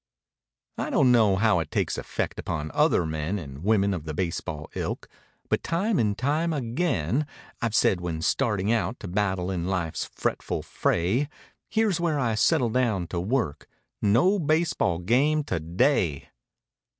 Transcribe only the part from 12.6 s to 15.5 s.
down to work, no baseball game